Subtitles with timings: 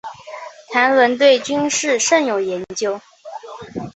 [0.71, 2.99] 谭纶对军事甚有研究。